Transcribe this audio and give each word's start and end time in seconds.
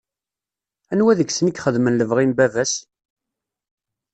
Anwa 0.91 1.13
deg-sen 1.19 1.49
i 1.51 1.53
ixedmen 1.55 1.97
lebɣi 1.99 2.25
n 2.25 2.31
baba-s? 2.37 2.73